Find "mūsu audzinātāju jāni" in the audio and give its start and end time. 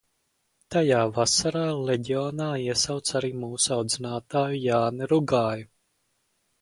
3.45-5.11